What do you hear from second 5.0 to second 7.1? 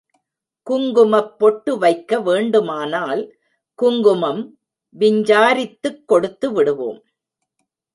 விஞ்சாரித்துக் கொடுத்துவிடுவோம்.